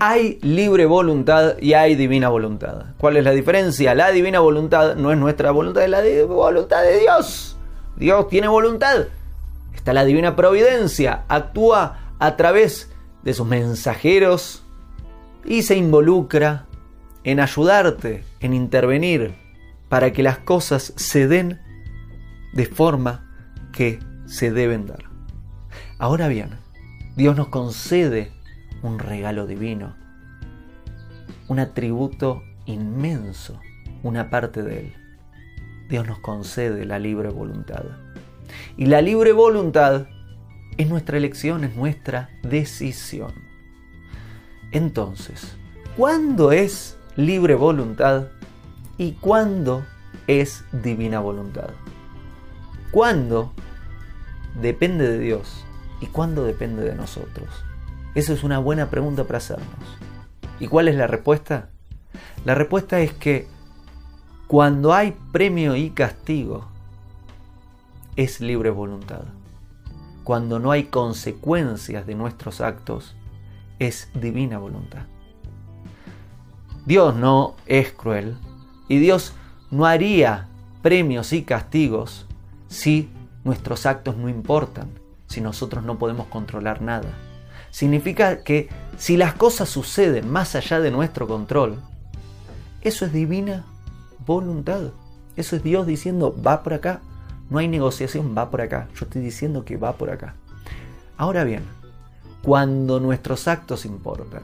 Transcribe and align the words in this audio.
Hay 0.00 0.38
libre 0.42 0.86
voluntad 0.86 1.58
y 1.60 1.72
hay 1.72 1.96
divina 1.96 2.28
voluntad. 2.28 2.84
¿Cuál 2.98 3.16
es 3.16 3.24
la 3.24 3.32
diferencia? 3.32 3.96
La 3.96 4.12
divina 4.12 4.38
voluntad 4.38 4.94
no 4.94 5.10
es 5.10 5.18
nuestra 5.18 5.50
voluntad, 5.50 5.82
es 5.82 5.90
la 5.90 6.24
voluntad 6.24 6.82
de 6.84 7.00
Dios. 7.00 7.56
Dios 7.96 8.28
tiene 8.28 8.46
voluntad. 8.46 9.06
Está 9.74 9.92
la 9.92 10.04
divina 10.04 10.36
providencia, 10.36 11.24
actúa 11.26 12.14
a 12.20 12.36
través 12.36 12.92
de 13.24 13.34
sus 13.34 13.44
mensajeros 13.44 14.62
y 15.44 15.62
se 15.62 15.76
involucra 15.76 16.66
en 17.24 17.40
ayudarte, 17.40 18.22
en 18.38 18.54
intervenir, 18.54 19.34
para 19.88 20.12
que 20.12 20.22
las 20.22 20.38
cosas 20.38 20.92
se 20.94 21.26
den 21.26 21.60
de 22.52 22.66
forma 22.66 23.28
que 23.72 23.98
se 24.26 24.52
deben 24.52 24.86
dar. 24.86 25.06
Ahora 25.98 26.28
bien, 26.28 26.50
Dios 27.16 27.34
nos 27.34 27.48
concede 27.48 28.37
un 28.82 28.98
regalo 28.98 29.46
divino, 29.46 29.96
un 31.48 31.58
atributo 31.58 32.42
inmenso, 32.66 33.60
una 34.02 34.30
parte 34.30 34.62
de 34.62 34.80
Él. 34.80 34.94
Dios 35.88 36.06
nos 36.06 36.18
concede 36.20 36.84
la 36.84 36.98
libre 36.98 37.30
voluntad. 37.30 37.84
Y 38.76 38.86
la 38.86 39.00
libre 39.00 39.32
voluntad 39.32 40.06
es 40.76 40.88
nuestra 40.88 41.16
elección, 41.16 41.64
es 41.64 41.74
nuestra 41.74 42.30
decisión. 42.42 43.32
Entonces, 44.70 45.56
¿cuándo 45.96 46.52
es 46.52 46.96
libre 47.16 47.54
voluntad 47.54 48.28
y 48.98 49.12
cuándo 49.12 49.84
es 50.26 50.64
divina 50.72 51.20
voluntad? 51.20 51.70
¿Cuándo 52.90 53.52
depende 54.60 55.08
de 55.08 55.18
Dios 55.18 55.64
y 56.00 56.06
cuándo 56.06 56.44
depende 56.44 56.84
de 56.84 56.94
nosotros? 56.94 57.48
Esa 58.18 58.32
es 58.32 58.42
una 58.42 58.58
buena 58.58 58.90
pregunta 58.90 59.22
para 59.22 59.38
hacernos. 59.38 59.68
¿Y 60.58 60.66
cuál 60.66 60.88
es 60.88 60.96
la 60.96 61.06
respuesta? 61.06 61.68
La 62.44 62.56
respuesta 62.56 62.98
es 62.98 63.12
que 63.12 63.46
cuando 64.48 64.92
hay 64.92 65.16
premio 65.30 65.76
y 65.76 65.90
castigo, 65.90 66.66
es 68.16 68.40
libre 68.40 68.70
voluntad. 68.70 69.20
Cuando 70.24 70.58
no 70.58 70.72
hay 70.72 70.86
consecuencias 70.86 72.08
de 72.08 72.16
nuestros 72.16 72.60
actos, 72.60 73.14
es 73.78 74.10
divina 74.14 74.58
voluntad. 74.58 75.02
Dios 76.86 77.14
no 77.14 77.54
es 77.66 77.92
cruel 77.92 78.36
y 78.88 78.98
Dios 78.98 79.32
no 79.70 79.86
haría 79.86 80.48
premios 80.82 81.32
y 81.32 81.44
castigos 81.44 82.26
si 82.66 83.10
nuestros 83.44 83.86
actos 83.86 84.16
no 84.16 84.28
importan, 84.28 84.88
si 85.28 85.40
nosotros 85.40 85.84
no 85.84 86.00
podemos 86.00 86.26
controlar 86.26 86.82
nada. 86.82 87.27
Significa 87.70 88.42
que 88.42 88.68
si 88.96 89.16
las 89.16 89.34
cosas 89.34 89.68
suceden 89.68 90.30
más 90.30 90.54
allá 90.54 90.80
de 90.80 90.90
nuestro 90.90 91.26
control, 91.28 91.78
eso 92.80 93.04
es 93.04 93.12
divina 93.12 93.64
voluntad. 94.26 94.90
Eso 95.36 95.56
es 95.56 95.62
Dios 95.62 95.86
diciendo, 95.86 96.34
va 96.44 96.62
por 96.62 96.74
acá, 96.74 97.00
no 97.50 97.58
hay 97.58 97.68
negociación, 97.68 98.34
va 98.36 98.50
por 98.50 98.60
acá. 98.60 98.88
Yo 98.94 99.04
estoy 99.04 99.22
diciendo 99.22 99.64
que 99.64 99.76
va 99.76 99.92
por 99.94 100.10
acá. 100.10 100.34
Ahora 101.16 101.44
bien, 101.44 101.62
cuando 102.42 103.00
nuestros 103.00 103.48
actos 103.48 103.84
importan, 103.84 104.42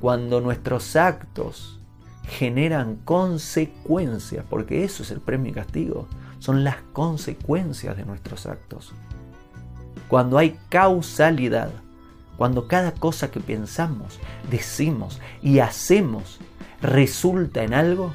cuando 0.00 0.40
nuestros 0.40 0.96
actos 0.96 1.80
generan 2.24 2.96
consecuencias, 3.04 4.44
porque 4.48 4.84
eso 4.84 5.02
es 5.02 5.10
el 5.10 5.20
premio 5.20 5.50
y 5.50 5.54
castigo, 5.54 6.08
son 6.38 6.64
las 6.64 6.76
consecuencias 6.92 7.96
de 7.96 8.04
nuestros 8.04 8.46
actos. 8.46 8.92
Cuando 10.08 10.38
hay 10.38 10.58
causalidad, 10.68 11.70
cuando 12.36 12.68
cada 12.68 12.92
cosa 12.92 13.30
que 13.30 13.40
pensamos, 13.40 14.18
decimos 14.50 15.20
y 15.42 15.60
hacemos 15.60 16.38
resulta 16.82 17.62
en 17.62 17.74
algo, 17.74 18.14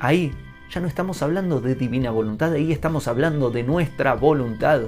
ahí 0.00 0.32
ya 0.70 0.80
no 0.80 0.86
estamos 0.86 1.22
hablando 1.22 1.60
de 1.60 1.74
divina 1.74 2.10
voluntad, 2.10 2.52
ahí 2.52 2.72
estamos 2.72 3.08
hablando 3.08 3.50
de 3.50 3.62
nuestra 3.62 4.14
voluntad. 4.14 4.82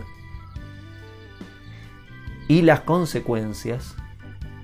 Y 2.47 2.63
las 2.63 2.81
consecuencias, 2.81 3.95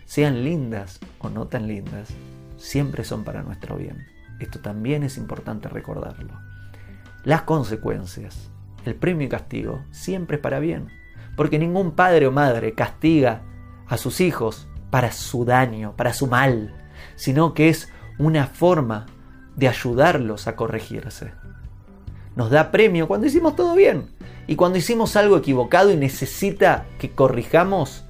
sean 0.04 0.44
lindas 0.44 1.00
o 1.18 1.28
no 1.28 1.46
tan 1.48 1.66
lindas, 1.66 2.08
siempre 2.56 3.04
son 3.04 3.24
para 3.24 3.42
nuestro 3.42 3.76
bien. 3.76 4.06
Esto 4.38 4.60
también 4.60 5.02
es 5.02 5.16
importante 5.18 5.68
recordarlo. 5.68 6.34
Las 7.24 7.42
consecuencias, 7.42 8.50
el 8.84 8.94
premio 8.94 9.26
y 9.26 9.30
castigo, 9.30 9.82
siempre 9.90 10.36
es 10.36 10.42
para 10.42 10.60
bien. 10.60 10.88
Porque 11.36 11.58
ningún 11.58 11.92
padre 11.92 12.26
o 12.26 12.32
madre 12.32 12.74
castiga 12.74 13.42
a 13.88 13.96
sus 13.96 14.20
hijos 14.20 14.66
para 14.90 15.12
su 15.12 15.44
daño, 15.44 15.94
para 15.96 16.12
su 16.12 16.26
mal, 16.26 16.74
sino 17.16 17.54
que 17.54 17.68
es 17.68 17.88
una 18.18 18.46
forma 18.46 19.06
de 19.56 19.68
ayudarlos 19.68 20.46
a 20.46 20.56
corregirse. 20.56 21.32
Nos 22.36 22.50
da 22.50 22.70
premio 22.70 23.06
cuando 23.06 23.26
hicimos 23.26 23.56
todo 23.56 23.74
bien. 23.74 24.08
Y 24.46 24.56
cuando 24.56 24.78
hicimos 24.78 25.16
algo 25.16 25.36
equivocado 25.36 25.90
y 25.90 25.96
necesita 25.96 26.84
que 26.98 27.10
corrijamos, 27.10 28.04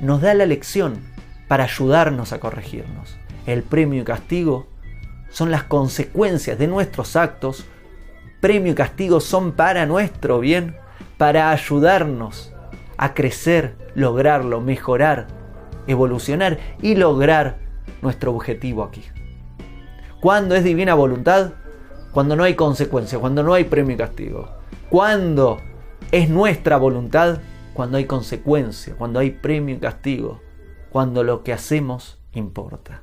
nos 0.00 0.20
da 0.20 0.34
la 0.34 0.46
lección 0.46 1.00
para 1.48 1.64
ayudarnos 1.64 2.32
a 2.32 2.40
corregirnos. 2.40 3.16
El 3.46 3.62
premio 3.62 4.02
y 4.02 4.04
castigo 4.04 4.68
son 5.30 5.50
las 5.50 5.64
consecuencias 5.64 6.58
de 6.58 6.68
nuestros 6.68 7.16
actos. 7.16 7.64
Premio 8.40 8.72
y 8.72 8.74
castigo 8.74 9.20
son 9.20 9.52
para 9.52 9.86
nuestro 9.86 10.38
bien, 10.38 10.76
para 11.18 11.50
ayudarnos 11.50 12.51
a 13.02 13.14
crecer, 13.14 13.74
lograrlo, 13.96 14.60
mejorar, 14.60 15.26
evolucionar 15.88 16.60
y 16.80 16.94
lograr 16.94 17.58
nuestro 18.00 18.32
objetivo 18.32 18.84
aquí. 18.84 19.02
¿Cuándo 20.20 20.54
es 20.54 20.62
divina 20.62 20.94
voluntad? 20.94 21.54
Cuando 22.12 22.36
no 22.36 22.44
hay 22.44 22.54
consecuencia, 22.54 23.18
cuando 23.18 23.42
no 23.42 23.54
hay 23.54 23.64
premio 23.64 23.96
y 23.96 23.98
castigo. 23.98 24.50
¿Cuándo 24.88 25.58
es 26.12 26.30
nuestra 26.30 26.76
voluntad? 26.76 27.40
Cuando 27.74 27.98
hay 27.98 28.04
consecuencia, 28.04 28.94
cuando 28.96 29.18
hay 29.18 29.32
premio 29.32 29.74
y 29.74 29.78
castigo, 29.80 30.40
cuando 30.90 31.24
lo 31.24 31.42
que 31.42 31.52
hacemos 31.52 32.20
importa. 32.32 33.02